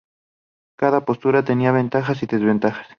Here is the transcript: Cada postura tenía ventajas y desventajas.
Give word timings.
Cada 0.79 1.05
postura 1.05 1.45
tenía 1.45 1.71
ventajas 1.71 2.23
y 2.23 2.25
desventajas. 2.25 2.87